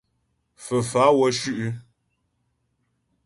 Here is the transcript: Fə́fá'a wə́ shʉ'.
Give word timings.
Fə́fá'a 0.63 1.15
wə́ 1.17 1.29
shʉ'. 1.39 1.69